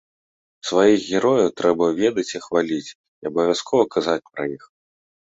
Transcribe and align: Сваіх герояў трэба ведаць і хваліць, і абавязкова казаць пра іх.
Сваіх 0.69 0.99
герояў 1.17 1.53
трэба 1.61 1.91
ведаць 2.01 2.25
і 2.37 2.43
хваліць, 2.49 2.89
і 3.23 3.33
абавязкова 3.35 3.83
казаць 3.99 4.21
пра 4.31 4.53
іх. 4.59 4.63